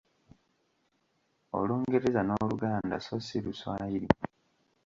[1.59, 4.07] Olungereza n’Oluganda so si Luswayiri.